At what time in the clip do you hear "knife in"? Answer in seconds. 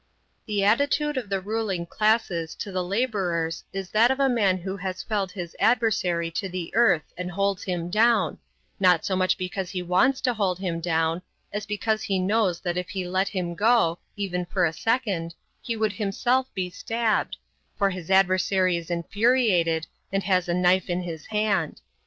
20.55-21.03